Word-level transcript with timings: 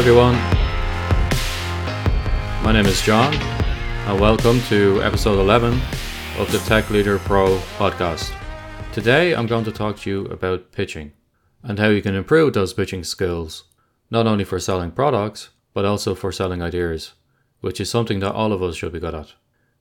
Everyone. 0.00 0.32
My 2.64 2.72
name 2.72 2.86
is 2.86 3.02
John, 3.02 3.34
and 3.34 4.18
welcome 4.18 4.58
to 4.62 5.02
episode 5.02 5.38
11 5.38 5.78
of 6.38 6.50
the 6.50 6.58
Tech 6.60 6.88
Leader 6.88 7.18
Pro 7.18 7.58
podcast. 7.76 8.34
Today, 8.94 9.34
I'm 9.34 9.46
going 9.46 9.66
to 9.66 9.70
talk 9.70 9.98
to 9.98 10.10
you 10.10 10.24
about 10.28 10.72
pitching 10.72 11.12
and 11.62 11.78
how 11.78 11.88
you 11.88 12.00
can 12.00 12.14
improve 12.14 12.54
those 12.54 12.72
pitching 12.72 13.04
skills, 13.04 13.64
not 14.10 14.26
only 14.26 14.42
for 14.42 14.58
selling 14.58 14.90
products, 14.90 15.50
but 15.74 15.84
also 15.84 16.14
for 16.14 16.32
selling 16.32 16.62
ideas, 16.62 17.12
which 17.60 17.78
is 17.78 17.90
something 17.90 18.20
that 18.20 18.32
all 18.32 18.54
of 18.54 18.62
us 18.62 18.76
should 18.76 18.94
be 18.94 19.00
good 19.00 19.14
at. 19.14 19.34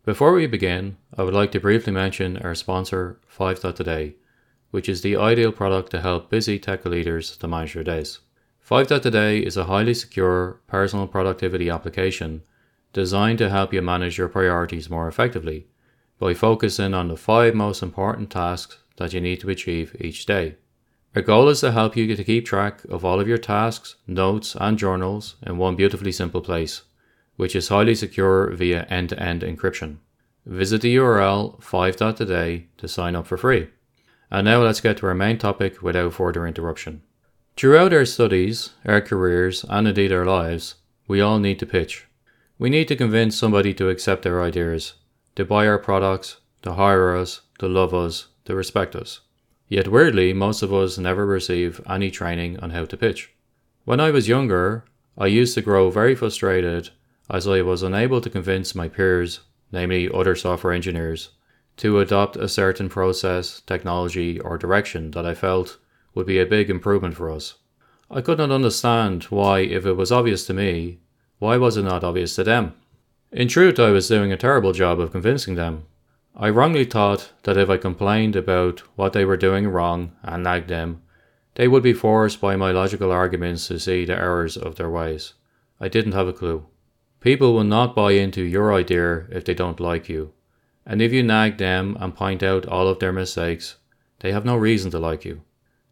Before 0.04 0.34
we 0.34 0.48
begin, 0.48 0.98
I 1.18 1.24
would 1.24 1.34
like 1.34 1.54
to 1.54 1.62
briefly 1.62 1.94
mention 1.94 2.36
our 2.40 2.56
sponsor, 2.56 3.22
5 3.30 3.74
Today, 3.74 4.16
which 4.72 4.90
is 4.90 5.02
the 5.02 5.16
ideal 5.16 5.54
product 5.54 5.92
to 5.92 6.02
help 6.02 6.30
busy 6.30 6.60
tech 6.60 6.84
leaders 6.84 7.38
to 7.38 7.48
manage 7.48 7.74
their 7.76 7.86
days. 7.86 8.20
5 8.70 8.86
Today 9.02 9.40
is 9.40 9.58
a 9.58 9.64
highly 9.64 9.96
secure 9.96 10.62
personal 10.68 11.08
productivity 11.08 11.72
application 11.72 12.44
designed 12.94 13.40
to 13.40 13.50
help 13.50 13.74
you 13.74 13.82
manage 13.82 14.20
your 14.20 14.28
priorities 14.28 14.92
more 14.92 15.08
effectively 15.08 15.66
by 16.20 16.36
focusing 16.36 16.94
on 16.94 17.08
the 17.08 17.18
five 17.18 17.56
most 17.56 17.82
important 17.82 18.30
tasks 18.30 18.78
that 18.98 19.12
you 19.12 19.22
need 19.22 19.40
to 19.40 19.50
achieve 19.50 19.96
each 20.00 20.28
day. 20.28 20.56
Our 21.16 21.24
goal 21.24 21.50
is 21.50 21.62
to 21.62 21.72
help 21.72 21.98
you 21.98 22.16
to 22.16 22.24
keep 22.24 22.46
track 22.46 22.84
of 22.92 23.04
all 23.04 23.20
of 23.20 23.28
your 23.28 23.40
tasks, 23.40 23.96
notes, 24.06 24.56
and 24.62 24.78
journals 24.78 25.38
in 25.42 25.58
one 25.58 25.76
beautifully 25.76 26.12
simple 26.12 26.42
place, 26.42 26.84
which 27.38 27.56
is 27.56 27.70
highly 27.70 27.96
secure 27.96 28.52
via 28.52 28.84
end 28.84 29.10
to 29.10 29.20
end 29.20 29.42
encryption. 29.42 29.98
Visit 30.46 30.82
the 30.82 30.96
URL 30.96 31.60
5.today 31.60 32.68
to 32.78 32.88
sign 32.88 33.16
up 33.16 33.26
for 33.26 33.36
free. 33.36 33.70
And 34.30 34.46
now 34.46 34.62
let's 34.62 34.80
get 34.80 34.98
to 34.98 35.08
our 35.08 35.16
main 35.16 35.40
topic 35.40 35.82
without 35.82 36.14
further 36.14 36.46
interruption. 36.46 37.02
Throughout 37.60 37.92
our 37.92 38.06
studies, 38.06 38.70
our 38.86 39.02
careers, 39.02 39.66
and 39.68 39.86
indeed 39.86 40.14
our 40.14 40.24
lives, 40.24 40.76
we 41.10 41.20
all 41.20 41.40
need 41.40 41.60
to 41.60 41.66
pitch. 41.66 42.08
We 42.58 42.70
need 42.70 42.88
to 42.88 42.96
convince 42.96 43.36
somebody 43.36 43.74
to 43.74 43.90
accept 43.90 44.26
our 44.26 44.42
ideas, 44.42 44.94
to 45.36 45.44
buy 45.44 45.68
our 45.68 45.78
products, 45.78 46.38
to 46.62 46.76
hire 46.76 47.14
us, 47.18 47.42
to 47.58 47.68
love 47.68 47.94
us, 47.94 48.28
to 48.46 48.56
respect 48.56 48.96
us. 48.96 49.20
Yet 49.68 49.90
weirdly, 49.90 50.32
most 50.32 50.64
of 50.64 50.74
us 50.74 50.98
never 50.98 51.26
receive 51.26 51.82
any 51.86 52.10
training 52.10 52.58
on 52.62 52.70
how 52.70 52.86
to 52.86 52.96
pitch. 52.96 53.34
When 53.84 54.00
I 54.00 54.12
was 54.12 54.30
younger, 54.30 54.86
I 55.18 55.26
used 55.28 55.54
to 55.56 55.62
grow 55.62 55.90
very 55.90 56.16
frustrated 56.16 56.92
as 57.30 57.46
I 57.46 57.62
was 57.62 57.84
unable 57.84 58.22
to 58.22 58.30
convince 58.30 58.74
my 58.74 58.88
peers, 58.88 59.42
namely 59.70 60.10
other 60.10 60.38
software 60.38 60.72
engineers, 60.72 61.32
to 61.76 62.00
adopt 62.00 62.38
a 62.38 62.48
certain 62.48 62.88
process, 62.88 63.60
technology, 63.60 64.40
or 64.40 64.58
direction 64.58 65.12
that 65.12 65.26
I 65.26 65.36
felt 65.36 65.78
would 66.14 66.26
be 66.26 66.40
a 66.40 66.46
big 66.46 66.70
improvement 66.70 67.16
for 67.16 67.30
us. 67.30 67.56
I 68.12 68.22
could 68.22 68.38
not 68.40 68.52
understand 68.52 69.24
why, 69.26 69.60
if 69.60 69.86
it 69.86 69.94
was 69.94 70.12
obvious 70.12 70.46
to 70.48 70.54
me, 70.54 71.00
why 71.38 71.58
was 71.58 71.78
it 71.78 71.84
not 71.84 72.04
obvious 72.04 72.36
to 72.36 72.44
them? 72.44 72.74
In 73.32 73.48
truth, 73.48 73.80
I 73.80 73.92
was 73.92 74.08
doing 74.08 74.32
a 74.32 74.38
terrible 74.38 74.74
job 74.74 75.00
of 75.00 75.12
convincing 75.12 75.56
them. 75.56 75.84
I 76.36 76.50
wrongly 76.50 76.86
thought 76.86 77.32
that 77.44 77.58
if 77.58 77.70
I 77.70 77.78
complained 77.78 78.36
about 78.36 78.80
what 78.96 79.14
they 79.14 79.26
were 79.26 79.38
doing 79.38 79.68
wrong 79.68 80.14
and 80.24 80.44
nagged 80.44 80.70
them, 80.70 81.02
they 81.56 81.68
would 81.68 81.84
be 81.84 81.94
forced 81.94 82.42
by 82.42 82.56
my 82.56 82.72
logical 82.72 83.12
arguments 83.12 83.68
to 83.68 83.80
see 83.80 84.06
the 84.06 84.18
errors 84.18 84.58
of 84.58 84.76
their 84.76 84.90
ways. 84.90 85.34
I 85.80 85.88
didn't 85.90 86.14
have 86.14 86.28
a 86.28 86.34
clue. 86.34 86.66
People 87.20 87.54
will 87.54 87.66
not 87.66 87.96
buy 87.96 88.14
into 88.14 88.42
your 88.42 88.74
idea 88.74 89.26
if 89.30 89.44
they 89.46 89.54
don't 89.54 89.80
like 89.80 90.08
you. 90.10 90.32
And 90.86 91.02
if 91.02 91.12
you 91.12 91.22
nag 91.22 91.58
them 91.58 91.98
and 92.00 92.16
point 92.16 92.42
out 92.42 92.66
all 92.66 92.88
of 92.88 93.00
their 93.00 93.12
mistakes, 93.12 93.76
they 94.22 94.32
have 94.32 94.46
no 94.46 94.56
reason 94.56 94.90
to 94.92 95.00
like 95.00 95.26
you. 95.26 95.42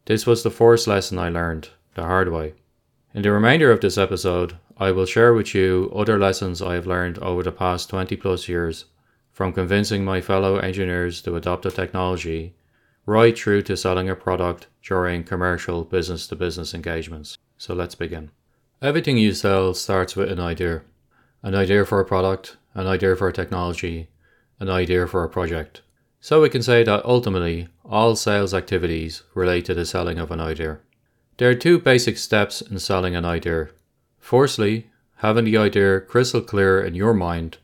This 0.08 0.26
was 0.26 0.42
the 0.42 0.50
first 0.50 0.86
lesson 0.86 1.18
I 1.18 1.28
learned, 1.28 1.68
the 1.94 2.02
hard 2.02 2.32
way. 2.32 2.54
In 3.12 3.20
the 3.20 3.30
remainder 3.30 3.70
of 3.70 3.82
this 3.82 3.98
episode, 3.98 4.56
I 4.78 4.90
will 4.90 5.04
share 5.04 5.34
with 5.34 5.54
you 5.54 5.92
other 5.94 6.18
lessons 6.18 6.62
I 6.62 6.76
have 6.76 6.86
learned 6.86 7.18
over 7.18 7.42
the 7.42 7.52
past 7.52 7.90
20 7.90 8.16
plus 8.16 8.48
years, 8.48 8.86
from 9.32 9.52
convincing 9.52 10.06
my 10.06 10.22
fellow 10.22 10.56
engineers 10.56 11.20
to 11.22 11.36
adopt 11.36 11.66
a 11.66 11.70
technology, 11.70 12.54
right 13.04 13.38
through 13.38 13.64
to 13.64 13.76
selling 13.76 14.08
a 14.08 14.16
product 14.16 14.68
during 14.82 15.24
commercial 15.24 15.84
business 15.84 16.26
to 16.28 16.36
business 16.36 16.72
engagements. 16.72 17.36
So 17.58 17.74
let's 17.74 17.94
begin. 17.94 18.30
Everything 18.80 19.18
you 19.18 19.34
sell 19.34 19.74
starts 19.74 20.16
with 20.16 20.32
an 20.32 20.40
idea 20.40 20.84
an 21.42 21.54
idea 21.54 21.84
for 21.84 22.00
a 22.00 22.06
product, 22.06 22.56
an 22.72 22.86
idea 22.86 23.14
for 23.14 23.28
a 23.28 23.32
technology, 23.34 24.08
an 24.58 24.70
idea 24.70 25.06
for 25.06 25.22
a 25.22 25.28
project. 25.28 25.82
So 26.20 26.42
we 26.42 26.48
can 26.48 26.62
say 26.62 26.82
that 26.82 27.04
ultimately, 27.04 27.68
all 27.84 28.16
sales 28.16 28.52
activities 28.52 29.22
relate 29.34 29.64
to 29.66 29.74
the 29.74 29.86
selling 29.86 30.18
of 30.18 30.30
an 30.30 30.40
idea. 30.40 30.80
There 31.36 31.48
are 31.48 31.54
two 31.54 31.78
basic 31.78 32.18
steps 32.18 32.60
in 32.60 32.78
selling 32.80 33.14
an 33.14 33.24
idea. 33.24 33.68
Firstly, 34.18 34.90
having 35.16 35.44
the 35.44 35.56
idea 35.56 36.00
crystal 36.00 36.40
clear 36.40 36.82
in 36.82 36.94
your 36.94 37.14
mind 37.14 37.58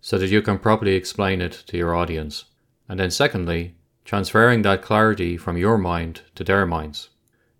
so 0.00 0.16
that 0.18 0.30
you 0.30 0.40
can 0.40 0.58
properly 0.58 0.94
explain 0.94 1.40
it 1.42 1.64
to 1.66 1.76
your 1.76 1.94
audience. 1.94 2.46
And 2.88 2.98
then 2.98 3.10
secondly, 3.10 3.74
transferring 4.04 4.62
that 4.62 4.80
clarity 4.80 5.36
from 5.36 5.58
your 5.58 5.76
mind 5.76 6.22
to 6.34 6.44
their 6.44 6.64
minds. 6.64 7.10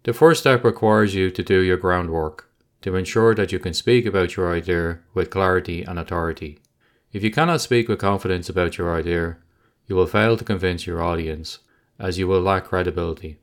The 0.04 0.14
first 0.14 0.40
step 0.40 0.64
requires 0.64 1.14
you 1.14 1.30
to 1.30 1.42
do 1.42 1.60
your 1.60 1.76
groundwork 1.76 2.48
to 2.80 2.96
ensure 2.96 3.34
that 3.34 3.52
you 3.52 3.58
can 3.58 3.74
speak 3.74 4.06
about 4.06 4.36
your 4.36 4.54
idea 4.54 5.00
with 5.12 5.30
clarity 5.30 5.82
and 5.82 5.98
authority. 5.98 6.60
If 7.12 7.22
you 7.22 7.30
cannot 7.30 7.60
speak 7.60 7.88
with 7.88 7.98
confidence 7.98 8.48
about 8.48 8.78
your 8.78 8.94
idea, 8.96 9.38
you 9.88 9.96
will 9.96 10.06
fail 10.06 10.36
to 10.36 10.44
convince 10.44 10.86
your 10.86 11.02
audience, 11.02 11.58
as 11.98 12.18
you 12.18 12.28
will 12.28 12.40
lack 12.40 12.66
credibility. 12.66 13.38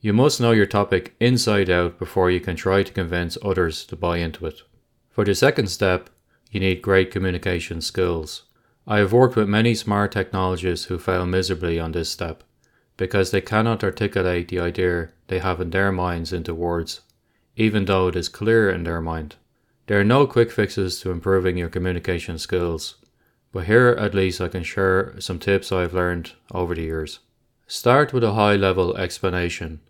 You 0.00 0.12
must 0.12 0.40
know 0.40 0.52
your 0.52 0.66
topic 0.66 1.16
inside 1.18 1.68
out 1.68 1.98
before 1.98 2.30
you 2.30 2.40
can 2.40 2.54
try 2.54 2.84
to 2.84 2.92
convince 2.92 3.36
others 3.42 3.84
to 3.86 3.96
buy 3.96 4.18
into 4.18 4.46
it. 4.46 4.62
For 5.10 5.24
the 5.24 5.34
second 5.34 5.66
step, 5.66 6.08
you 6.52 6.60
need 6.60 6.82
great 6.82 7.10
communication 7.10 7.80
skills. 7.80 8.44
I 8.86 8.98
have 8.98 9.12
worked 9.12 9.36
with 9.36 9.48
many 9.48 9.74
smart 9.74 10.12
technologists 10.12 10.86
who 10.86 10.98
fail 10.98 11.26
miserably 11.26 11.80
on 11.80 11.92
this 11.92 12.08
step 12.08 12.44
because 12.96 13.30
they 13.30 13.40
cannot 13.40 13.84
articulate 13.84 14.48
the 14.48 14.60
idea 14.60 15.10
they 15.26 15.40
have 15.40 15.60
in 15.60 15.70
their 15.70 15.92
minds 15.92 16.32
into 16.32 16.54
words, 16.54 17.00
even 17.56 17.84
though 17.84 18.08
it 18.08 18.16
is 18.16 18.28
clear 18.28 18.70
in 18.70 18.84
their 18.84 19.00
mind. 19.00 19.36
There 19.88 19.98
are 20.00 20.04
no 20.04 20.26
quick 20.26 20.50
fixes 20.50 21.00
to 21.00 21.10
improving 21.10 21.56
your 21.56 21.68
communication 21.68 22.38
skills, 22.38 22.96
but 23.52 23.64
here 23.64 23.96
at 23.98 24.14
least 24.14 24.40
I 24.40 24.48
can 24.48 24.62
share 24.62 25.14
some 25.20 25.38
tips 25.38 25.72
I've 25.72 25.94
learned 25.94 26.32
over 26.52 26.74
the 26.74 26.82
years. 26.82 27.20
Start 27.66 28.12
with 28.12 28.24
a 28.24 28.32
high 28.32 28.56
level 28.56 28.96
explanation. 28.96 29.80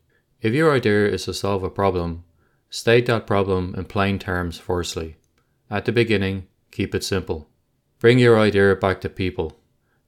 If 0.40 0.52
your 0.52 0.72
idea 0.72 1.06
is 1.06 1.24
to 1.24 1.34
solve 1.34 1.62
a 1.62 1.70
problem, 1.70 2.24
state 2.70 3.06
that 3.06 3.26
problem 3.26 3.74
in 3.76 3.84
plain 3.84 4.18
terms 4.18 4.58
firstly. 4.58 5.16
At 5.70 5.84
the 5.84 5.92
beginning, 5.92 6.46
keep 6.70 6.94
it 6.94 7.04
simple. 7.04 7.48
Bring 7.98 8.18
your 8.18 8.38
idea 8.38 8.74
back 8.76 9.00
to 9.00 9.08
people. 9.08 9.58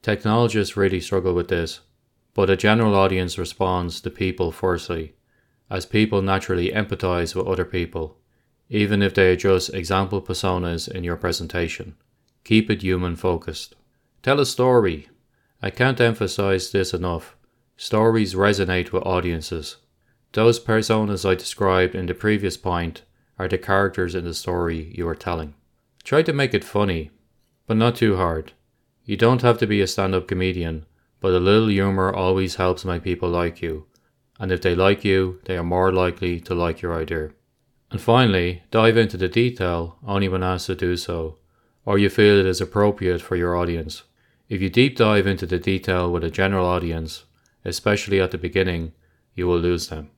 Technologists 0.03 0.77
really 0.77 1.01
struggle 1.01 1.35
with 1.35 1.49
this, 1.49 1.81
but 2.35 2.49
a 2.49 2.57
general 2.57 2.95
audience 2.95 3.37
responds 3.37 4.01
to 4.01 4.11
people 4.11 4.53
firstly, 4.53 5.15
as 5.69 5.85
people 5.85 6.23
naturally 6.23 6.71
empathize 6.71 7.35
with 7.35 7.47
other 7.47 7.65
people, 7.65 8.17
even 8.69 9.03
if 9.03 9.15
they 9.15 9.33
are 9.33 9.37
just 9.37 9.75
example 9.75 10.23
personas 10.23 10.89
in 10.89 11.05
your 11.05 11.17
presentation. 11.17 11.97
Keep 12.45 12.71
it 12.71 12.83
human 12.83 13.17
focused. 13.17 13.77
Tell 14.23 14.41
a 14.41 14.47
story. 14.47 15.09
I 15.63 15.71
can't 15.71 16.01
emphasize 16.01 16.71
this 16.71 16.95
enough. 16.95 17.37
Stories 17.77 18.35
resonate 18.35 18.93
with 18.93 19.07
audiences. 19.07 19.77
Those 20.33 20.61
personas 20.61 21.29
I 21.29 21.35
described 21.35 21.95
in 21.95 22.07
the 22.07 22.15
previous 22.15 22.57
point 22.57 23.03
are 23.39 23.49
the 23.49 23.59
characters 23.59 24.15
in 24.15 24.25
the 24.25 24.35
story 24.35 24.93
you 24.95 25.09
are 25.09 25.15
telling. 25.15 25.55
Try 26.05 26.23
to 26.23 26.33
make 26.33 26.55
it 26.55 26.65
funny, 26.65 27.11
but 27.67 27.77
not 27.77 27.97
too 27.97 28.17
hard. 28.17 28.53
You 29.05 29.17
don't 29.17 29.43
have 29.43 29.59
to 29.59 29.67
be 29.67 29.81
a 29.81 29.87
stand 29.87 30.15
up 30.15 30.29
comedian, 30.29 30.87
but 31.21 31.33
a 31.33 31.41
little 31.41 31.69
humour 31.69 32.13
always 32.13 32.57
helps 32.57 32.85
make 32.85 33.03
people 33.03 33.29
like 33.29 33.61
you. 33.61 33.87
And 34.39 34.53
if 34.53 34.63
they 34.63 34.75
like 34.75 35.05
you, 35.05 35.41
they 35.45 35.57
are 35.57 35.65
more 35.65 35.93
likely 35.93 36.41
to 36.41 36.55
like 36.55 36.81
your 36.81 36.95
idea. 36.95 37.31
And 37.91 38.01
finally, 38.01 38.63
dive 38.71 38.97
into 38.97 39.17
the 39.17 39.29
detail 39.29 39.99
only 40.07 40.29
when 40.29 40.43
asked 40.43 40.67
to 40.67 40.75
do 40.75 40.97
so 40.97 41.40
or 41.91 41.99
you 41.99 42.09
feel 42.09 42.39
it 42.39 42.47
is 42.47 42.61
appropriate 42.61 43.21
for 43.21 43.35
your 43.35 43.57
audience. 43.57 44.05
If 44.49 44.63
you 44.63 44.71
deep 44.71 44.97
dive 44.97 45.27
into 45.27 45.45
the 45.45 45.59
detail 45.59 46.09
with 46.09 46.23
a 46.23 46.31
general 46.31 46.65
audience, 46.65 47.25
especially 47.65 48.21
at 48.21 48.31
the 48.31 48.39
beginning, 48.39 48.93
you 49.35 49.49
will 49.49 49.59
lose 49.59 49.89
them. 49.89 50.09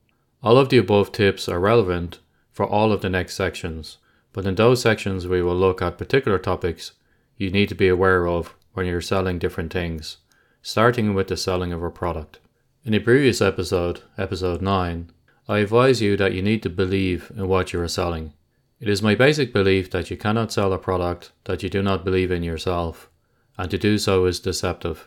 All 0.43 0.59
of 0.59 0.69
the 0.69 0.77
above 0.77 1.13
tips 1.13 1.49
are 1.49 1.59
relevant 1.59 2.19
for 2.51 2.67
all 2.67 2.93
of 2.93 3.01
the 3.01 3.09
next 3.09 3.37
sections, 3.37 3.97
but 4.35 4.45
in 4.45 4.57
those 4.57 4.83
sections 4.83 5.27
we 5.27 5.41
will 5.41 5.57
look 5.57 5.81
at 5.81 5.97
particular 5.97 6.39
topics 6.39 6.93
you 7.39 7.51
need 7.51 7.71
to 7.71 7.75
be 7.75 7.89
aware 7.89 8.29
of 8.29 8.55
when 8.75 8.85
you're 8.85 9.01
selling 9.01 9.39
different 9.39 9.73
things, 9.73 10.19
starting 10.61 11.15
with 11.15 11.29
the 11.29 11.39
selling 11.39 11.73
of 11.73 11.83
a 11.83 11.89
product. 11.89 12.39
In 12.85 12.93
a 12.93 13.01
previous 13.01 13.41
episode, 13.41 14.03
episode 14.19 14.61
9, 14.61 15.11
I 15.49 15.59
advise 15.61 16.03
you 16.03 16.19
that 16.19 16.35
you 16.35 16.43
need 16.43 16.63
to 16.65 16.69
believe 16.69 17.33
in 17.35 17.49
what 17.49 17.73
you 17.73 17.81
are 17.81 17.89
selling. 17.89 18.35
It 18.83 18.89
is 18.89 19.01
my 19.01 19.15
basic 19.15 19.53
belief 19.53 19.93
that 19.93 20.11
you 20.11 20.17
cannot 20.17 20.51
sell 20.51 20.73
a 20.73 20.77
product 20.77 21.31
that 21.45 21.63
you 21.63 21.69
do 21.69 21.85
not 21.85 22.05
believe 22.05 22.33
in 22.33 22.43
yourself, 22.43 23.09
and 23.57 23.71
to 23.71 23.79
do 23.79 23.97
so 23.97 24.25
is 24.25 24.41
deceptive. 24.41 25.07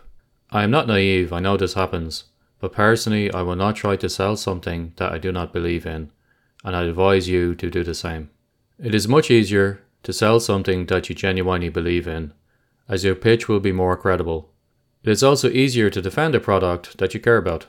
I 0.50 0.64
am 0.64 0.72
not 0.72 0.88
naive, 0.88 1.34
I 1.34 1.42
know 1.42 1.58
this 1.58 1.74
happens, 1.74 2.24
but 2.62 2.72
personally, 2.72 3.30
I 3.34 3.42
will 3.42 3.58
not 3.58 3.76
try 3.76 3.98
to 3.98 4.08
sell 4.08 4.38
something 4.38 4.94
that 4.96 5.12
I 5.12 5.18
do 5.18 5.34
not 5.34 5.52
believe 5.52 5.86
in, 5.86 6.10
and 6.64 6.74
I 6.74 6.84
advise 6.84 7.28
you 7.28 7.54
to 7.56 7.70
do 7.70 7.84
the 7.84 7.94
same. 7.94 8.30
It 8.82 8.96
is 8.96 9.10
much 9.10 9.30
easier 9.30 9.82
to 10.04 10.14
sell 10.14 10.40
something 10.40 10.86
that 10.86 11.10
you 11.10 11.16
genuinely 11.16 11.68
believe 11.68 12.08
in, 12.08 12.32
as 12.88 13.04
your 13.04 13.14
pitch 13.14 13.50
will 13.50 13.60
be 13.60 13.74
more 13.74 13.98
credible. 13.98 14.54
It 15.04 15.10
is 15.10 15.22
also 15.22 15.50
easier 15.50 15.90
to 15.90 16.02
defend 16.02 16.34
a 16.34 16.40
product 16.40 16.98
that 17.00 17.14
you 17.14 17.20
care 17.20 17.36
about. 17.36 17.66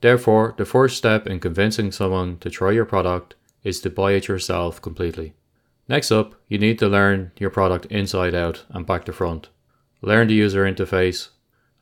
Therefore, 0.00 0.54
the 0.56 0.64
first 0.64 0.96
step 0.96 1.26
in 1.26 1.40
convincing 1.40 1.92
someone 1.92 2.38
to 2.38 2.48
try 2.48 2.70
your 2.70 2.86
product 2.86 3.34
is 3.62 3.82
to 3.82 3.90
buy 3.90 4.12
it 4.12 4.28
yourself 4.28 4.80
completely. 4.80 5.34
Next 5.92 6.10
up, 6.10 6.36
you 6.48 6.56
need 6.56 6.78
to 6.78 6.88
learn 6.88 7.32
your 7.36 7.50
product 7.50 7.84
inside 7.90 8.34
out 8.34 8.64
and 8.70 8.86
back 8.86 9.04
to 9.04 9.12
front. 9.12 9.50
Learn 10.00 10.28
the 10.28 10.32
user 10.32 10.64
interface, 10.64 11.28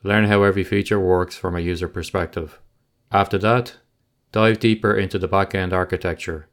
learn 0.02 0.24
how 0.24 0.42
every 0.42 0.64
feature 0.64 0.98
works 0.98 1.36
from 1.36 1.54
a 1.54 1.60
user 1.60 1.86
perspective. 1.86 2.58
After 3.12 3.38
that, 3.38 3.76
dive 4.32 4.58
deeper 4.58 4.92
into 4.96 5.16
the 5.16 5.28
backend 5.28 5.72
architecture. 5.72 6.48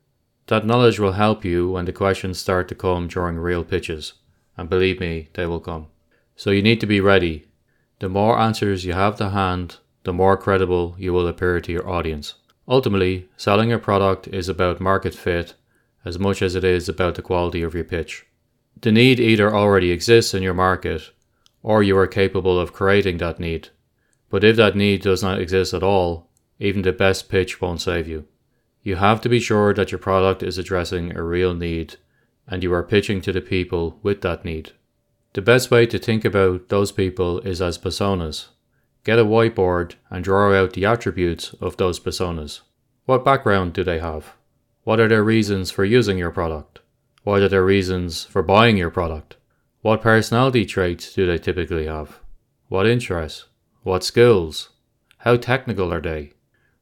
That 0.46 0.68
knowledge 0.68 1.00
will 1.00 1.14
help 1.14 1.44
you 1.44 1.72
when 1.72 1.86
the 1.86 1.92
questions 1.92 2.38
start 2.38 2.68
to 2.68 2.76
come 2.76 3.08
during 3.08 3.38
real 3.40 3.64
pitches, 3.64 4.14
and 4.56 4.70
believe 4.70 5.00
me, 5.00 5.30
they 5.34 5.48
will 5.48 5.60
come. 5.60 5.88
So 6.36 6.52
you 6.52 6.62
need 6.62 6.80
to 6.82 6.86
be 6.86 7.02
ready. 7.02 7.48
The 7.98 8.08
more 8.08 8.38
answers 8.38 8.86
you 8.86 8.94
have 8.94 9.16
to 9.16 9.32
hand, 9.32 9.78
the 10.04 10.14
more 10.14 10.38
credible 10.38 10.96
you 11.00 11.12
will 11.12 11.28
appear 11.28 11.60
to 11.62 11.72
your 11.72 11.90
audience. 11.90 12.36
Ultimately, 12.68 13.30
selling 13.36 13.74
a 13.74 13.80
product 13.80 14.28
is 14.28 14.48
about 14.48 14.80
market 14.80 15.16
fit 15.16 15.56
as 16.08 16.18
much 16.18 16.42
as 16.42 16.56
it 16.56 16.64
is 16.64 16.88
about 16.88 17.16
the 17.16 17.22
quality 17.22 17.62
of 17.62 17.74
your 17.76 17.84
pitch. 17.84 18.26
The 18.80 18.94
need 18.94 19.20
either 19.20 19.54
already 19.54 19.92
exists 19.92 20.34
in 20.34 20.42
your 20.42 20.54
market 20.54 21.12
or 21.62 21.84
you 21.84 21.98
are 21.98 22.08
capable 22.08 22.58
of 22.58 22.72
creating 22.72 23.18
that 23.18 23.42
need. 23.42 23.70
But 24.30 24.46
if 24.46 24.56
that 24.56 24.76
need 24.76 25.02
does 25.02 25.22
not 25.22 25.42
exist 25.42 25.74
at 25.74 25.84
all, 25.84 26.30
even 26.60 26.84
the 26.84 26.94
best 26.94 27.28
pitch 27.28 27.60
won't 27.60 27.82
save 27.82 28.08
you. 28.08 28.26
You 28.84 28.96
have 28.96 29.20
to 29.22 29.30
be 29.30 29.42
sure 29.42 29.74
that 29.74 29.92
your 29.92 30.00
product 30.00 30.42
is 30.42 30.58
addressing 30.58 31.14
a 31.14 31.22
real 31.22 31.54
need 31.54 31.98
and 32.48 32.64
you 32.64 32.72
are 32.74 32.84
pitching 32.84 33.20
to 33.22 33.34
the 33.34 33.42
people 33.42 34.00
with 34.02 34.22
that 34.22 34.46
need. 34.46 34.72
The 35.34 35.42
best 35.42 35.70
way 35.70 35.86
to 35.88 36.00
think 36.00 36.24
about 36.24 36.70
those 36.70 36.94
people 36.94 37.42
is 37.42 37.62
as 37.62 37.78
personas. 37.78 38.48
Get 39.04 39.20
a 39.20 39.26
whiteboard 39.26 39.96
and 40.10 40.24
draw 40.24 40.54
out 40.54 40.72
the 40.72 40.86
attributes 40.86 41.54
of 41.60 41.76
those 41.76 42.00
personas. 42.00 42.62
What 43.06 43.26
background 43.26 43.74
do 43.74 43.84
they 43.84 44.00
have? 44.00 44.37
What 44.88 45.02
are 45.02 45.10
their 45.10 45.22
reasons 45.22 45.70
for 45.70 45.84
using 45.84 46.18
your 46.18 46.32
product? 46.32 46.80
What 47.24 47.42
are 47.42 47.50
their 47.50 47.66
reasons 47.66 48.24
for 48.24 48.42
buying 48.42 48.78
your 48.78 48.90
product? 48.90 49.36
What 49.82 50.02
personality 50.02 50.66
traits 50.66 51.14
do 51.14 51.26
they 51.26 51.38
typically 51.38 51.88
have? 51.88 52.22
What 52.70 52.88
interests? 52.88 53.48
What 53.84 54.06
skills? 54.06 54.70
How 55.18 55.36
technical 55.36 55.94
are 55.94 56.00
they? 56.00 56.32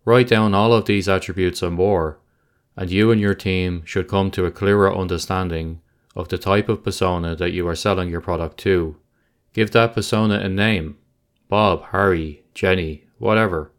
Write 0.05 0.27
down 0.27 0.53
all 0.53 0.71
of 0.71 0.85
these 0.85 1.09
attributes 1.09 1.63
and 1.63 1.73
more, 1.73 2.19
and 2.77 2.91
you 2.91 3.09
and 3.09 3.19
your 3.19 3.33
team 3.33 3.81
should 3.85 4.07
come 4.07 4.29
to 4.29 4.45
a 4.45 4.51
clearer 4.51 4.95
understanding 4.95 5.81
of 6.15 6.27
the 6.27 6.37
type 6.37 6.69
of 6.69 6.83
persona 6.83 7.35
that 7.35 7.53
you 7.53 7.67
are 7.67 7.73
selling 7.73 8.09
your 8.09 8.21
product 8.21 8.59
to. 8.59 8.97
Give 9.51 9.71
that 9.71 9.95
persona 9.95 10.35
a 10.35 10.47
name 10.47 10.99
Bob, 11.49 11.85
Harry, 11.85 12.43
Jenny, 12.53 13.05
whatever, 13.17 13.71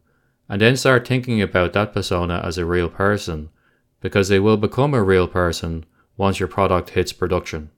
and 0.49 0.61
then 0.61 0.77
start 0.77 1.07
thinking 1.07 1.41
about 1.41 1.75
that 1.75 1.93
persona 1.93 2.43
as 2.45 2.59
a 2.59 2.67
real 2.67 2.89
person 2.89 3.51
because 4.07 4.29
they 4.29 4.39
will 4.39 4.57
become 4.57 4.95
a 4.95 5.03
real 5.03 5.27
person 5.27 5.85
once 6.17 6.39
your 6.39 6.49
product 6.49 6.91
hits 6.91 7.13
production. 7.13 7.69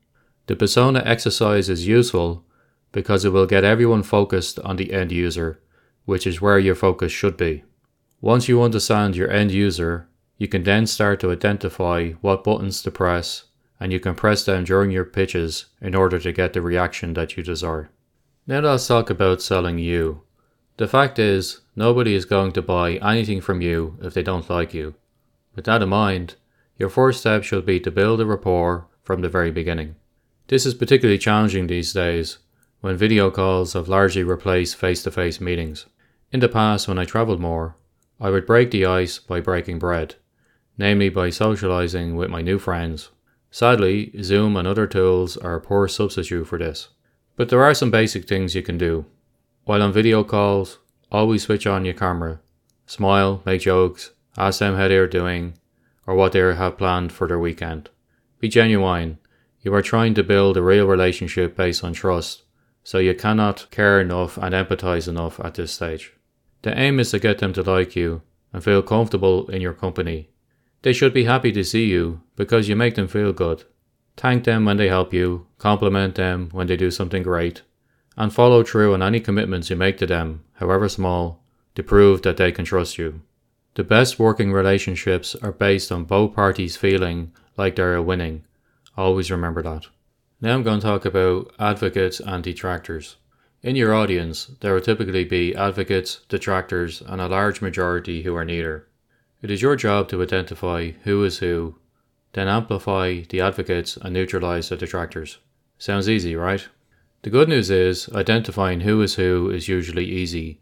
The 0.46 0.56
persona 0.56 1.02
exercise 1.06 1.70
is 1.70 1.86
useful 1.88 2.44
because 2.92 3.24
it 3.24 3.32
will 3.32 3.46
get 3.46 3.64
everyone 3.64 4.02
focused 4.02 4.58
on 4.58 4.76
the 4.76 4.92
end 4.92 5.10
user, 5.10 5.58
which 6.04 6.26
is 6.26 6.38
where 6.38 6.58
your 6.58 6.74
focus 6.74 7.12
should 7.12 7.38
be. 7.38 7.64
Once 8.20 8.46
you 8.46 8.60
understand 8.60 9.16
your 9.16 9.30
end 9.30 9.52
user, 9.52 10.06
you 10.36 10.46
can 10.46 10.64
then 10.64 10.86
start 10.86 11.18
to 11.20 11.32
identify 11.32 12.10
what 12.20 12.44
buttons 12.44 12.82
to 12.82 12.90
press, 12.90 13.44
and 13.80 13.90
you 13.90 13.98
can 13.98 14.14
press 14.14 14.44
them 14.44 14.64
during 14.64 14.90
your 14.90 15.06
pitches 15.06 15.64
in 15.80 15.94
order 15.94 16.18
to 16.18 16.30
get 16.30 16.52
the 16.52 16.60
reaction 16.60 17.14
that 17.14 17.38
you 17.38 17.42
desire. 17.42 17.88
Now 18.46 18.60
let's 18.60 18.86
talk 18.86 19.08
about 19.08 19.40
selling 19.40 19.78
you. 19.78 20.24
The 20.76 20.88
fact 20.88 21.18
is, 21.18 21.62
nobody 21.74 22.14
is 22.14 22.26
going 22.26 22.52
to 22.52 22.60
buy 22.60 22.96
anything 22.96 23.40
from 23.40 23.62
you 23.62 23.96
if 24.02 24.12
they 24.12 24.22
don't 24.22 24.50
like 24.50 24.74
you. 24.74 24.94
With 25.58 25.64
that 25.64 25.82
in 25.82 25.88
mind, 25.88 26.36
your 26.76 26.88
first 26.88 27.18
step 27.18 27.42
should 27.42 27.66
be 27.66 27.80
to 27.80 27.90
build 27.90 28.20
a 28.20 28.24
rapport 28.24 28.86
from 29.02 29.22
the 29.22 29.28
very 29.28 29.50
beginning. 29.50 29.96
This 30.46 30.64
is 30.64 30.72
particularly 30.72 31.18
challenging 31.18 31.66
these 31.66 31.92
days 31.92 32.38
when 32.80 32.96
video 32.96 33.28
calls 33.32 33.72
have 33.72 33.88
largely 33.88 34.22
replaced 34.22 34.76
face 34.76 35.02
to 35.02 35.10
face 35.10 35.40
meetings. 35.40 35.86
In 36.30 36.38
the 36.38 36.48
past, 36.48 36.86
when 36.86 36.96
I 36.96 37.04
travelled 37.04 37.40
more, 37.40 37.74
I 38.20 38.30
would 38.30 38.46
break 38.46 38.70
the 38.70 38.86
ice 38.86 39.18
by 39.18 39.40
breaking 39.40 39.80
bread, 39.80 40.14
namely 40.78 41.08
by 41.08 41.30
socialising 41.30 42.14
with 42.14 42.30
my 42.30 42.40
new 42.40 42.60
friends. 42.60 43.08
Sadly, 43.50 44.12
Zoom 44.22 44.56
and 44.56 44.68
other 44.68 44.86
tools 44.86 45.36
are 45.38 45.56
a 45.56 45.60
poor 45.60 45.88
substitute 45.88 46.46
for 46.46 46.58
this. 46.58 46.90
But 47.34 47.48
there 47.48 47.64
are 47.64 47.74
some 47.74 47.90
basic 47.90 48.28
things 48.28 48.54
you 48.54 48.62
can 48.62 48.78
do. 48.78 49.06
While 49.64 49.82
on 49.82 49.92
video 49.92 50.22
calls, 50.22 50.78
always 51.10 51.42
switch 51.42 51.66
on 51.66 51.84
your 51.84 51.94
camera, 51.94 52.38
smile, 52.86 53.42
make 53.44 53.62
jokes, 53.62 54.12
Ask 54.38 54.60
them 54.60 54.76
how 54.76 54.86
they 54.86 54.96
are 54.96 55.08
doing 55.08 55.54
or 56.06 56.14
what 56.14 56.30
they 56.30 56.38
have 56.38 56.78
planned 56.78 57.10
for 57.12 57.26
their 57.26 57.40
weekend. 57.40 57.90
Be 58.38 58.48
genuine. 58.48 59.18
You 59.62 59.74
are 59.74 59.82
trying 59.82 60.14
to 60.14 60.22
build 60.22 60.56
a 60.56 60.62
real 60.62 60.86
relationship 60.86 61.56
based 61.56 61.82
on 61.82 61.92
trust, 61.92 62.44
so 62.84 62.98
you 62.98 63.14
cannot 63.14 63.66
care 63.72 64.00
enough 64.00 64.38
and 64.38 64.54
empathize 64.54 65.08
enough 65.08 65.40
at 65.40 65.54
this 65.54 65.72
stage. 65.72 66.14
The 66.62 66.78
aim 66.78 67.00
is 67.00 67.10
to 67.10 67.18
get 67.18 67.38
them 67.38 67.52
to 67.54 67.62
like 67.62 67.96
you 67.96 68.22
and 68.52 68.62
feel 68.62 68.80
comfortable 68.80 69.50
in 69.50 69.60
your 69.60 69.74
company. 69.74 70.30
They 70.82 70.92
should 70.92 71.12
be 71.12 71.24
happy 71.24 71.50
to 71.52 71.64
see 71.64 71.86
you 71.86 72.22
because 72.36 72.68
you 72.68 72.76
make 72.76 72.94
them 72.94 73.08
feel 73.08 73.32
good. 73.32 73.64
Thank 74.16 74.44
them 74.44 74.64
when 74.64 74.76
they 74.76 74.88
help 74.88 75.12
you, 75.12 75.48
compliment 75.58 76.14
them 76.14 76.48
when 76.52 76.68
they 76.68 76.76
do 76.76 76.92
something 76.92 77.24
great, 77.24 77.62
and 78.16 78.32
follow 78.32 78.62
through 78.62 78.94
on 78.94 79.02
any 79.02 79.18
commitments 79.18 79.68
you 79.68 79.76
make 79.76 79.98
to 79.98 80.06
them, 80.06 80.44
however 80.54 80.88
small, 80.88 81.42
to 81.74 81.82
prove 81.82 82.22
that 82.22 82.36
they 82.36 82.52
can 82.52 82.64
trust 82.64 82.98
you. 82.98 83.20
The 83.74 83.84
best 83.84 84.18
working 84.18 84.52
relationships 84.52 85.36
are 85.36 85.52
based 85.52 85.92
on 85.92 86.04
both 86.04 86.34
parties 86.34 86.76
feeling 86.76 87.32
like 87.56 87.76
they 87.76 87.82
are 87.82 88.02
winning. 88.02 88.44
Always 88.96 89.30
remember 89.30 89.62
that. 89.62 89.86
Now 90.40 90.54
I'm 90.54 90.62
going 90.62 90.80
to 90.80 90.86
talk 90.86 91.04
about 91.04 91.52
advocates 91.58 92.20
and 92.20 92.42
detractors. 92.42 93.16
In 93.62 93.74
your 93.74 93.92
audience, 93.92 94.52
there 94.60 94.72
will 94.72 94.80
typically 94.80 95.24
be 95.24 95.54
advocates, 95.54 96.20
detractors, 96.28 97.02
and 97.02 97.20
a 97.20 97.26
large 97.26 97.60
majority 97.60 98.22
who 98.22 98.36
are 98.36 98.44
neither. 98.44 98.86
It 99.42 99.50
is 99.50 99.62
your 99.62 99.74
job 99.74 100.08
to 100.10 100.22
identify 100.22 100.92
who 101.02 101.24
is 101.24 101.38
who, 101.38 101.76
then 102.34 102.46
amplify 102.46 103.22
the 103.28 103.40
advocates 103.40 103.96
and 103.96 104.14
neutralize 104.14 104.68
the 104.68 104.76
detractors. 104.76 105.38
Sounds 105.76 106.08
easy, 106.08 106.36
right? 106.36 106.68
The 107.22 107.30
good 107.30 107.48
news 107.48 107.68
is, 107.68 108.08
identifying 108.10 108.80
who 108.82 109.02
is 109.02 109.16
who 109.16 109.50
is 109.50 109.66
usually 109.66 110.04
easy, 110.04 110.60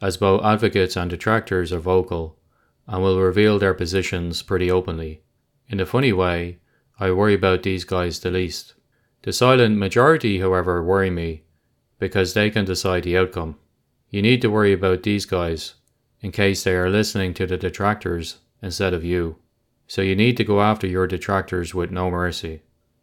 as 0.00 0.16
both 0.16 0.42
advocates 0.42 0.96
and 0.96 1.10
detractors 1.10 1.70
are 1.70 1.80
vocal 1.80 2.37
and 2.88 3.02
will 3.02 3.20
reveal 3.20 3.58
their 3.58 3.74
positions 3.74 4.42
pretty 4.42 4.70
openly. 4.70 5.22
In 5.68 5.78
a 5.78 5.86
funny 5.86 6.12
way, 6.12 6.58
I 6.98 7.12
worry 7.12 7.34
about 7.34 7.62
these 7.62 7.84
guys 7.84 8.18
the 8.18 8.30
least. 8.30 8.74
The 9.22 9.32
silent 9.32 9.76
majority, 9.76 10.40
however, 10.40 10.82
worry 10.82 11.10
me 11.10 11.42
because 11.98 12.34
they 12.34 12.50
can 12.50 12.64
decide 12.64 13.02
the 13.02 13.16
outcome. 13.16 13.56
You 14.10 14.22
need 14.22 14.40
to 14.42 14.50
worry 14.50 14.72
about 14.72 15.02
these 15.02 15.26
guys 15.26 15.74
in 16.20 16.32
case 16.32 16.64
they 16.64 16.74
are 16.74 16.88
listening 16.88 17.34
to 17.34 17.46
the 17.46 17.56
detractors 17.56 18.38
instead 18.62 18.94
of 18.94 19.04
you. 19.04 19.36
So 19.86 20.02
you 20.02 20.16
need 20.16 20.36
to 20.36 20.44
go 20.44 20.60
after 20.60 20.86
your 20.86 21.06
detractors 21.06 21.74
with 21.74 21.90
no 21.90 22.10
mercy. 22.10 22.62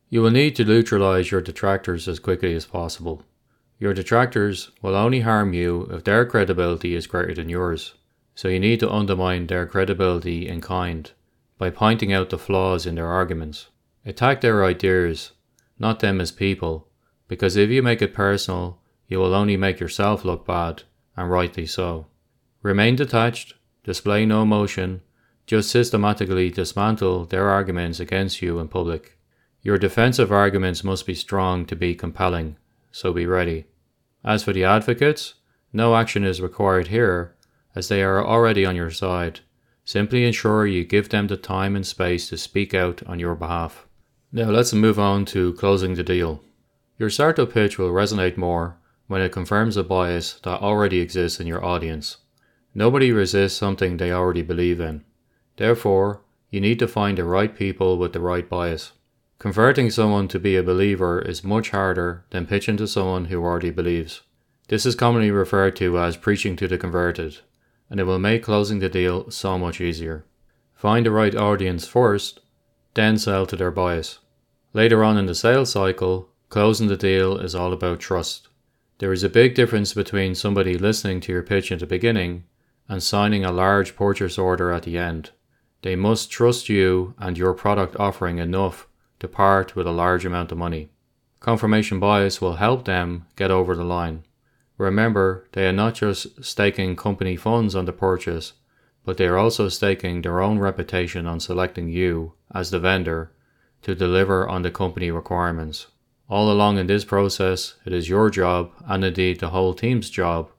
You 0.09 0.21
will 0.21 0.31
need 0.31 0.55
to 0.55 0.65
neutralize 0.65 1.31
your 1.31 1.41
detractors 1.41 2.07
as 2.07 2.19
quickly 2.19 2.53
as 2.55 2.65
possible. 2.65 3.23
Your 3.79 3.93
detractors 3.93 4.71
will 4.81 4.95
only 4.95 5.21
harm 5.21 5.53
you 5.53 5.89
if 5.91 6.03
their 6.03 6.25
credibility 6.25 6.95
is 6.95 7.07
greater 7.07 7.33
than 7.33 7.49
yours. 7.49 7.95
So 8.35 8.49
you 8.49 8.59
need 8.59 8.81
to 8.81 8.91
undermine 8.91 9.47
their 9.47 9.65
credibility 9.65 10.47
in 10.47 10.59
kind 10.59 11.09
by 11.57 11.69
pointing 11.69 12.11
out 12.11 12.29
the 12.29 12.37
flaws 12.37 12.85
in 12.85 12.95
their 12.95 13.07
arguments. 13.07 13.67
Attack 14.05 14.41
their 14.41 14.65
ideas, 14.65 15.31
not 15.79 16.01
them 16.01 16.19
as 16.19 16.31
people, 16.31 16.89
because 17.29 17.55
if 17.55 17.69
you 17.69 17.81
make 17.81 18.01
it 18.01 18.13
personal, 18.13 18.81
you 19.07 19.19
will 19.19 19.33
only 19.33 19.55
make 19.55 19.79
yourself 19.79 20.25
look 20.25 20.45
bad, 20.45 20.83
and 21.15 21.31
rightly 21.31 21.65
so. 21.65 22.07
Remain 22.61 22.97
detached, 22.97 23.53
display 23.85 24.25
no 24.25 24.41
emotion, 24.41 25.01
just 25.47 25.69
systematically 25.69 26.49
dismantle 26.49 27.25
their 27.25 27.47
arguments 27.47 28.01
against 28.01 28.41
you 28.41 28.59
in 28.59 28.67
public. 28.67 29.17
Your 29.61 29.77
defensive 29.77 30.31
arguments 30.31 30.83
must 30.83 31.05
be 31.05 31.15
strong 31.15 31.65
to 31.67 31.75
be 31.75 31.95
compelling, 31.95 32.57
so 32.91 33.13
be 33.13 33.25
ready. 33.25 33.65
As 34.25 34.43
for 34.43 34.51
the 34.51 34.65
advocates, 34.65 35.35
no 35.71 35.95
action 35.95 36.25
is 36.25 36.41
required 36.41 36.87
here 36.87 37.35
as 37.75 37.89
they 37.89 38.01
are 38.01 38.25
already 38.25 38.65
on 38.65 38.75
your 38.75 38.91
side. 38.91 39.41
Simply 39.83 40.25
ensure 40.25 40.65
you 40.65 40.83
give 40.83 41.09
them 41.09 41.27
the 41.27 41.37
time 41.37 41.75
and 41.75 41.85
space 41.85 42.29
to 42.29 42.37
speak 42.37 42.73
out 42.73 43.03
on 43.05 43.19
your 43.19 43.35
behalf. 43.35 43.85
Now 44.31 44.49
let's 44.49 44.73
move 44.73 44.97
on 44.97 45.25
to 45.25 45.53
closing 45.53 45.95
the 45.95 46.03
deal. 46.03 46.41
Your 46.97 47.09
startup 47.09 47.51
pitch 47.51 47.77
will 47.77 47.91
resonate 47.91 48.37
more 48.37 48.77
when 49.07 49.21
it 49.21 49.31
confirms 49.31 49.77
a 49.77 49.83
bias 49.83 50.39
that 50.43 50.61
already 50.61 50.99
exists 50.99 51.39
in 51.39 51.47
your 51.47 51.63
audience. 51.63 52.17
Nobody 52.73 53.11
resists 53.11 53.57
something 53.57 53.97
they 53.97 54.11
already 54.11 54.41
believe 54.41 54.79
in. 54.79 55.03
Therefore, 55.57 56.21
you 56.49 56.59
need 56.59 56.79
to 56.79 56.87
find 56.87 57.17
the 57.17 57.23
right 57.23 57.55
people 57.55 57.97
with 57.97 58.13
the 58.13 58.19
right 58.19 58.49
bias. 58.49 58.93
Converting 59.37 59.91
someone 59.91 60.27
to 60.29 60.39
be 60.39 60.55
a 60.55 60.63
believer 60.63 61.21
is 61.21 61.43
much 61.43 61.69
harder 61.69 62.25
than 62.31 62.47
pitching 62.47 62.77
to 62.77 62.87
someone 62.87 63.25
who 63.25 63.43
already 63.43 63.69
believes. 63.69 64.21
This 64.69 64.85
is 64.85 64.95
commonly 64.95 65.31
referred 65.31 65.75
to 65.77 65.99
as 65.99 66.17
preaching 66.17 66.55
to 66.55 66.67
the 66.67 66.77
converted, 66.77 67.39
and 67.95 68.01
it 68.01 68.03
will 68.03 68.19
make 68.19 68.43
closing 68.43 68.79
the 68.79 68.89
deal 68.89 69.31
so 69.31 69.57
much 69.57 69.79
easier. 69.79 70.25
Find 70.73 71.05
the 71.05 71.11
right 71.11 71.33
audience 71.33 71.87
first, 71.87 72.41
then 72.93 73.17
sell 73.17 73.45
to 73.45 73.55
their 73.55 73.71
bias. 73.71 74.19
Later 74.73 75.01
on 75.01 75.17
in 75.17 75.27
the 75.27 75.33
sales 75.33 75.71
cycle, 75.71 76.27
closing 76.49 76.89
the 76.89 76.97
deal 76.97 77.37
is 77.37 77.55
all 77.55 77.71
about 77.71 78.01
trust. 78.01 78.49
There 78.97 79.13
is 79.13 79.23
a 79.23 79.29
big 79.29 79.55
difference 79.55 79.93
between 79.93 80.35
somebody 80.35 80.77
listening 80.77 81.21
to 81.21 81.31
your 81.31 81.41
pitch 81.41 81.71
at 81.71 81.79
the 81.79 81.85
beginning 81.85 82.43
and 82.89 83.01
signing 83.01 83.45
a 83.45 83.51
large 83.53 83.95
purchase 83.95 84.37
order 84.37 84.73
at 84.73 84.83
the 84.83 84.97
end. 84.97 85.29
They 85.81 85.95
must 85.95 86.29
trust 86.29 86.67
you 86.67 87.13
and 87.17 87.37
your 87.37 87.53
product 87.53 87.95
offering 87.97 88.39
enough 88.39 88.89
to 89.19 89.29
part 89.29 89.77
with 89.77 89.87
a 89.87 89.91
large 89.91 90.25
amount 90.25 90.51
of 90.51 90.57
money. 90.57 90.89
Confirmation 91.39 92.01
bias 92.01 92.41
will 92.41 92.57
help 92.57 92.83
them 92.83 93.25
get 93.37 93.51
over 93.51 93.73
the 93.73 93.85
line. 93.85 94.24
Remember, 94.77 95.47
they 95.53 95.67
are 95.67 95.71
not 95.71 95.95
just 95.95 96.43
staking 96.43 96.95
company 96.95 97.35
funds 97.35 97.75
on 97.75 97.85
the 97.85 97.93
purchase, 97.93 98.53
but 99.05 99.17
they 99.17 99.27
are 99.27 99.37
also 99.37 99.69
staking 99.69 100.21
their 100.21 100.41
own 100.41 100.59
reputation 100.59 101.25
on 101.25 101.39
selecting 101.39 101.87
you 101.87 102.33
as 102.53 102.71
the 102.71 102.79
vendor 102.79 103.31
to 103.83 103.95
deliver 103.95 104.47
on 104.47 104.63
the 104.63 104.71
company 104.71 105.11
requirements. 105.11 105.87
All 106.27 106.51
along 106.51 106.79
in 106.79 106.87
this 106.87 107.05
process, 107.05 107.75
it 107.85 107.93
is 107.93 108.09
your 108.09 108.29
job, 108.31 108.71
and 108.87 109.05
indeed 109.05 109.39
the 109.39 109.49
whole 109.49 109.75
team's 109.75 110.09
job, 110.09 110.49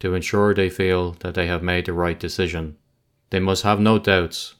to 0.00 0.14
ensure 0.14 0.52
they 0.52 0.68
feel 0.68 1.12
that 1.20 1.34
they 1.34 1.46
have 1.46 1.62
made 1.62 1.86
the 1.86 1.92
right 1.92 2.18
decision. 2.18 2.76
They 3.30 3.38
must 3.38 3.62
have 3.62 3.78
no 3.78 3.98
doubts. 4.00 4.56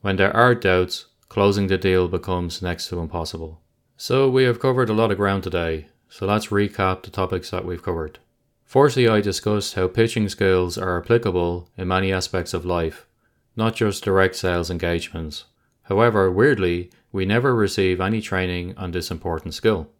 When 0.00 0.16
there 0.16 0.34
are 0.34 0.54
doubts, 0.54 1.06
closing 1.28 1.66
the 1.66 1.76
deal 1.76 2.08
becomes 2.08 2.62
next 2.62 2.88
to 2.88 3.00
impossible. 3.00 3.60
So, 3.98 4.28
we 4.30 4.44
have 4.44 4.58
covered 4.58 4.88
a 4.88 4.94
lot 4.94 5.10
of 5.10 5.18
ground 5.18 5.42
today, 5.42 5.88
so 6.08 6.26
let's 6.26 6.46
recap 6.46 7.02
the 7.02 7.10
topics 7.10 7.50
that 7.50 7.66
we've 7.66 7.82
covered. 7.82 8.18
Firstly, 8.66 9.06
I 9.06 9.20
discussed 9.20 9.74
how 9.74 9.86
pitching 9.86 10.28
skills 10.28 10.76
are 10.76 11.00
applicable 11.00 11.70
in 11.78 11.86
many 11.86 12.12
aspects 12.12 12.52
of 12.52 12.64
life, 12.66 13.06
not 13.54 13.76
just 13.76 14.02
direct 14.02 14.34
sales 14.34 14.70
engagements. 14.70 15.44
However, 15.84 16.32
weirdly, 16.32 16.90
we 17.12 17.24
never 17.24 17.54
receive 17.54 18.00
any 18.00 18.20
training 18.20 18.76
on 18.76 18.90
this 18.90 19.08
important 19.08 19.54
skill. 19.54 19.92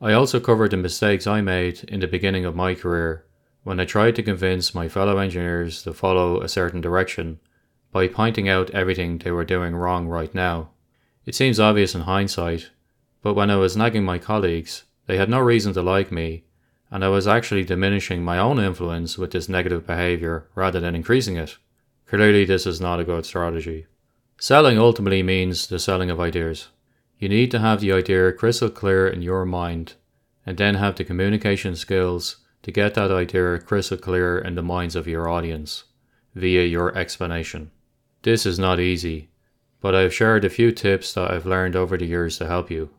I 0.00 0.12
also 0.12 0.38
covered 0.38 0.70
the 0.70 0.76
mistakes 0.76 1.26
I 1.26 1.40
made 1.40 1.82
in 1.88 1.98
the 1.98 2.06
beginning 2.06 2.44
of 2.44 2.54
my 2.54 2.76
career 2.76 3.26
when 3.64 3.80
I 3.80 3.84
tried 3.84 4.14
to 4.16 4.22
convince 4.22 4.72
my 4.72 4.88
fellow 4.88 5.18
engineers 5.18 5.82
to 5.82 5.92
follow 5.92 6.40
a 6.40 6.48
certain 6.48 6.80
direction 6.80 7.40
by 7.90 8.06
pointing 8.06 8.48
out 8.48 8.70
everything 8.70 9.18
they 9.18 9.32
were 9.32 9.44
doing 9.44 9.74
wrong 9.74 10.06
right 10.06 10.32
now. 10.32 10.70
It 11.26 11.34
seems 11.34 11.58
obvious 11.58 11.92
in 11.92 12.02
hindsight, 12.02 12.70
but 13.20 13.34
when 13.34 13.50
I 13.50 13.56
was 13.56 13.76
nagging 13.76 14.04
my 14.04 14.18
colleagues, 14.18 14.84
they 15.06 15.16
had 15.16 15.28
no 15.28 15.40
reason 15.40 15.72
to 15.74 15.82
like 15.82 16.12
me, 16.12 16.44
and 16.92 17.02
I 17.02 17.08
was 17.08 17.26
actually 17.26 17.64
diminishing 17.64 18.22
my 18.22 18.38
own 18.38 18.60
influence 18.60 19.16
with 19.16 19.30
this 19.30 19.48
negative 19.48 19.86
behavior 19.86 20.46
rather 20.54 20.78
than 20.78 20.94
increasing 20.94 21.36
it. 21.36 21.56
Clearly, 22.06 22.44
this 22.44 22.66
is 22.66 22.82
not 22.82 23.00
a 23.00 23.04
good 23.04 23.24
strategy. 23.24 23.86
Selling 24.38 24.78
ultimately 24.78 25.22
means 25.22 25.66
the 25.66 25.78
selling 25.78 26.10
of 26.10 26.20
ideas. 26.20 26.68
You 27.18 27.30
need 27.30 27.50
to 27.52 27.60
have 27.60 27.80
the 27.80 27.92
idea 27.92 28.30
crystal 28.32 28.68
clear 28.68 29.08
in 29.08 29.22
your 29.22 29.46
mind, 29.46 29.94
and 30.44 30.58
then 30.58 30.74
have 30.74 30.96
the 30.96 31.04
communication 31.04 31.76
skills 31.76 32.36
to 32.62 32.70
get 32.70 32.92
that 32.94 33.10
idea 33.10 33.58
crystal 33.58 33.96
clear 33.96 34.38
in 34.38 34.54
the 34.54 34.62
minds 34.62 34.94
of 34.94 35.08
your 35.08 35.30
audience 35.30 35.84
via 36.34 36.64
your 36.64 36.94
explanation. 36.94 37.70
This 38.20 38.44
is 38.44 38.58
not 38.58 38.78
easy, 38.78 39.30
but 39.80 39.94
I've 39.94 40.12
shared 40.12 40.44
a 40.44 40.50
few 40.50 40.70
tips 40.70 41.14
that 41.14 41.30
I've 41.30 41.46
learned 41.46 41.74
over 41.74 41.96
the 41.96 42.04
years 42.04 42.36
to 42.36 42.46
help 42.46 42.70
you. 42.70 42.90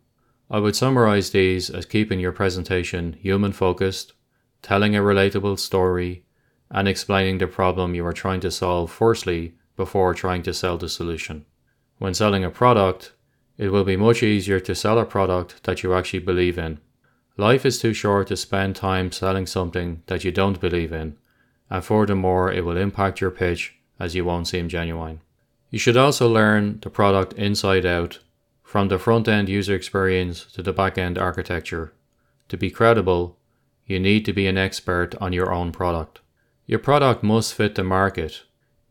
I 0.50 0.60
would 0.60 0.76
summarize 0.76 1.30
these 1.30 1.70
as 1.70 1.86
keeping 1.86 2.20
your 2.20 2.32
presentation 2.32 3.14
human 3.14 3.54
focused, 3.54 4.14
telling 4.62 4.96
a 4.96 5.02
relatable 5.02 5.60
story, 5.60 6.26
and 6.70 6.88
explaining 6.88 7.38
the 7.38 7.48
problem 7.48 7.96
you 7.96 8.06
are 8.06 8.14
trying 8.14 8.40
to 8.42 8.52
solve 8.52 8.92
firstly 8.92 9.56
before 9.76 10.14
trying 10.14 10.44
to 10.44 10.54
sell 10.54 10.78
the 10.78 10.90
solution. 10.90 11.46
When 11.98 12.14
selling 12.14 12.44
a 12.44 12.50
product, 12.50 13.14
it 13.58 13.70
will 13.70 13.84
be 13.84 13.96
much 13.96 14.24
easier 14.24 14.60
to 14.60 14.76
sell 14.76 15.00
a 15.00 15.06
product 15.06 15.64
that 15.64 15.84
you 15.84 15.94
actually 15.94 16.20
believe 16.20 16.58
in. 16.58 16.80
Life 17.38 17.66
is 17.66 17.80
too 17.80 17.94
short 17.94 18.28
to 18.28 18.38
spend 18.38 18.76
time 18.76 19.12
selling 19.12 19.46
something 19.46 20.04
that 20.08 20.24
you 20.24 20.32
don't 20.32 20.60
believe 20.60 20.92
in, 20.92 21.18
and 21.70 21.84
furthermore, 21.84 22.52
it 22.52 22.66
will 22.66 22.78
impact 22.78 23.22
your 23.22 23.32
pitch 23.32 23.76
as 24.00 24.16
you 24.16 24.26
won't 24.26 24.48
seem 24.48 24.70
genuine. 24.70 25.22
You 25.70 25.80
should 25.80 25.98
also 25.98 26.28
learn 26.28 26.80
the 26.82 26.90
product 26.90 27.34
inside 27.34 27.86
out, 27.86 28.20
from 28.74 28.88
the 28.88 28.98
front 28.98 29.28
end 29.28 29.48
user 29.48 29.76
experience 29.76 30.46
to 30.46 30.64
the 30.64 30.74
back 30.74 30.98
end 30.98 31.16
architecture. 31.16 31.94
To 32.48 32.58
be 32.58 32.72
credible, 32.72 33.38
you 33.86 34.00
need 34.00 34.26
to 34.26 34.34
be 34.34 34.48
an 34.48 34.58
expert 34.58 35.14
on 35.22 35.32
your 35.32 35.54
own 35.54 35.72
product. 35.72 36.22
Your 36.66 36.80
product 36.80 37.22
must 37.22 37.54
fit 37.54 37.76
the 37.76 37.84
market. 37.84 38.42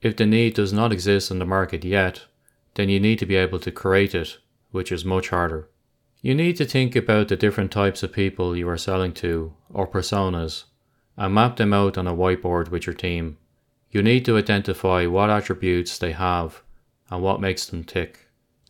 If 0.01 0.15
the 0.15 0.25
need 0.25 0.55
does 0.55 0.73
not 0.73 0.93
exist 0.93 1.33
in 1.33 1.41
the 1.41 1.45
market 1.45 1.85
yet, 1.85 2.27
then 2.75 2.91
you 2.91 3.01
need 3.01 3.19
to 3.19 3.27
be 3.27 3.35
able 3.35 3.59
to 3.59 3.73
create 3.73 4.15
it, 4.15 4.39
which 4.71 4.93
is 4.93 5.05
much 5.05 5.31
harder. 5.31 5.69
You 6.21 6.37
need 6.37 6.57
to 6.59 6.65
think 6.65 6.95
about 6.95 7.27
the 7.27 7.35
different 7.35 7.73
types 7.73 8.05
of 8.05 8.13
people 8.13 8.57
you 8.57 8.69
are 8.69 8.79
selling 8.79 9.13
to, 9.15 9.53
or 9.69 9.89
personas, 9.89 10.63
and 11.17 11.35
map 11.35 11.57
them 11.57 11.73
out 11.73 11.99
on 11.99 12.07
a 12.07 12.15
whiteboard 12.15 12.69
with 12.69 12.87
your 12.87 12.95
team. 12.95 13.37
You 13.91 14.01
need 14.01 14.25
to 14.27 14.39
identify 14.39 15.07
what 15.07 15.29
attributes 15.29 15.99
they 15.99 16.13
have 16.13 16.63
and 17.11 17.21
what 17.21 17.41
makes 17.41 17.67
them 17.67 17.83
tick. 17.83 18.22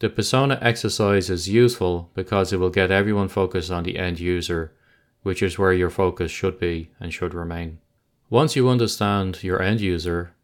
The 0.02 0.10
persona 0.10 0.58
exercise 0.60 1.30
is 1.30 1.48
useful 1.48 2.10
because 2.14 2.52
it 2.52 2.56
will 2.56 2.70
get 2.70 2.90
everyone 2.90 3.28
focused 3.28 3.70
on 3.70 3.84
the 3.84 3.98
end 3.98 4.18
user, 4.18 4.72
which 5.22 5.44
is 5.44 5.60
where 5.60 5.72
your 5.72 5.90
focus 5.90 6.32
should 6.32 6.58
be 6.58 6.90
and 6.98 7.14
should 7.14 7.34
remain. 7.34 7.78
Once 8.28 8.56
you 8.56 8.68
understand 8.68 9.44
your 9.44 9.62
end 9.62 9.80
user, 9.80 10.34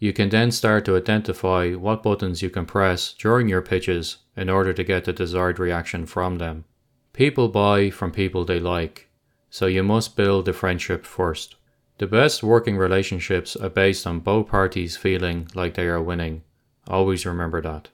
you 0.00 0.12
can 0.12 0.30
then 0.30 0.50
start 0.50 0.84
to 0.86 0.96
identify 0.96 1.74
what 1.74 2.02
buttons 2.02 2.42
you 2.42 2.50
can 2.50 2.66
press 2.66 3.12
during 3.12 3.48
your 3.48 3.62
pitches 3.62 4.16
in 4.36 4.50
order 4.50 4.72
to 4.72 4.82
get 4.82 5.04
the 5.04 5.12
desired 5.12 5.60
reaction 5.60 6.06
from 6.06 6.38
them. 6.38 6.64
People 7.12 7.46
buy 7.46 7.90
from 7.90 8.10
people 8.10 8.44
they 8.44 8.58
like, 8.58 9.08
so 9.48 9.66
you 9.66 9.84
must 9.84 10.16
build 10.16 10.44
the 10.44 10.52
friendship 10.52 11.06
first. 11.06 11.54
The 11.98 12.08
best 12.08 12.42
working 12.42 12.76
relationships 12.76 13.54
are 13.54 13.70
based 13.70 14.08
on 14.08 14.18
both 14.18 14.48
parties 14.48 14.96
feeling 14.96 15.46
like 15.54 15.74
they 15.74 15.86
are 15.86 16.02
winning. 16.02 16.42
Always 16.88 17.24
remember 17.24 17.62
that. 17.62 17.90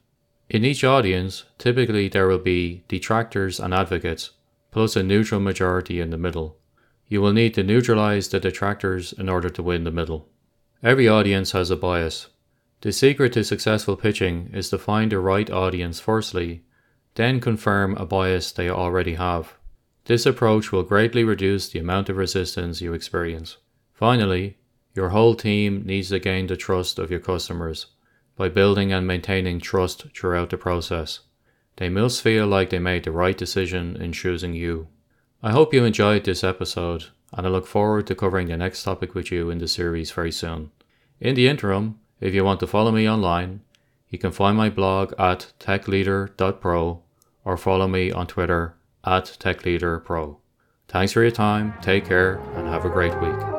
In 0.51 0.65
each 0.65 0.83
audience, 0.83 1.45
typically 1.59 2.09
there 2.09 2.27
will 2.27 2.41
be 2.41 2.83
detractors 2.89 3.61
and 3.61 3.73
advocates, 3.73 4.33
plus 4.73 4.97
a 4.97 5.03
neutral 5.05 5.41
majority 5.41 6.01
in 6.01 6.11
the 6.11 6.19
middle. 6.19 6.57
You 7.07 7.23
will 7.23 7.33
need 7.33 7.55
to 7.55 7.63
neutralize 7.63 8.27
the 8.27 8.41
detractors 8.41 9.13
in 9.13 9.29
order 9.29 9.49
to 9.49 9.63
win 9.63 9.85
the 9.85 9.93
middle. 9.93 10.29
Every 10.83 11.07
audience 11.07 11.53
has 11.53 11.71
a 11.71 11.77
bias. 11.77 12.27
The 12.81 12.91
secret 12.91 13.33
to 13.35 13.45
successful 13.45 13.95
pitching 13.95 14.51
is 14.53 14.71
to 14.71 14.79
find 14.79 15.13
the 15.13 15.21
right 15.21 15.49
audience 15.49 16.01
firstly, 16.01 16.65
then 17.15 17.41
confirm 17.41 17.97
a 17.97 18.05
bias 18.05 18.51
they 18.51 18.69
already 18.69 19.15
have. 19.15 19.55
This 20.07 20.27
approach 20.27 20.73
will 20.73 20.83
greatly 20.83 21.23
reduce 21.23 21.69
the 21.69 21.79
amount 21.79 22.09
of 22.09 22.17
resistance 22.17 22.81
you 22.81 22.93
experience. 22.93 23.59
Finally, 23.93 24.57
your 24.97 25.11
whole 25.11 25.37
team 25.37 25.85
needs 25.87 26.09
to 26.09 26.19
gain 26.19 26.49
the 26.49 26.57
trust 26.57 26.99
of 26.99 27.09
your 27.09 27.21
customers 27.21 27.87
by 28.41 28.49
building 28.49 28.91
and 28.91 29.07
maintaining 29.07 29.61
trust 29.61 30.07
throughout 30.17 30.49
the 30.49 30.57
process. 30.57 31.21
They 31.77 31.91
must 31.91 32.23
feel 32.23 32.47
like 32.47 32.71
they 32.71 32.79
made 32.79 33.05
the 33.05 33.13
right 33.13 33.37
decision 33.37 33.97
in 33.97 34.15
choosing 34.15 34.55
you. 34.55 34.89
I 35.43 35.51
hope 35.51 35.75
you 35.75 35.85
enjoyed 35.85 36.25
this 36.25 36.43
episode, 36.43 37.09
and 37.35 37.47
I 37.47 37.51
look 37.51 37.67
forward 37.67 38.07
to 38.07 38.15
covering 38.15 38.49
the 38.49 38.57
next 38.57 38.83
topic 38.83 39.15
with 39.15 39.31
you 39.31 39.51
in 39.51 39.59
the 39.59 39.69
series 39.69 40.11
very 40.11 40.33
soon. 40.33 40.71
In 41.21 41.35
the 41.35 41.49
interim, 41.49 42.01
if 42.19 42.33
you 42.33 42.43
want 42.43 42.61
to 42.61 42.67
follow 42.67 42.93
me 42.93 43.07
online, 43.07 43.61
you 44.09 44.19
can 44.19 44.33
find 44.33 44.57
my 44.57 44.71
blog 44.71 45.13
at 45.19 45.53
techleader.pro 45.61 47.03
or 47.45 47.57
follow 47.59 47.89
me 47.89 48.11
on 48.11 48.27
Twitter 48.27 48.75
at 49.05 49.37
techleaderpro. 49.39 50.39
Thanks 50.89 51.13
for 51.13 51.21
your 51.21 51.31
time, 51.31 51.75
take 51.83 52.07
care, 52.07 52.37
and 52.57 52.67
have 52.69 52.87
a 52.87 52.89
great 52.89 53.21
week. 53.21 53.50